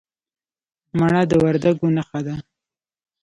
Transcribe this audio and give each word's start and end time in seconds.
مڼه 0.97 1.21
د 1.29 1.31
وردګو 1.43 1.87
نښه 1.95 2.19
ده. 2.25 2.35